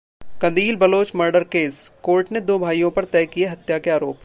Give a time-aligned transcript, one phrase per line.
[0.41, 4.17] कंदील Baloch murder case: court ने दो भाइयों पर तय किए हत्या के आरोप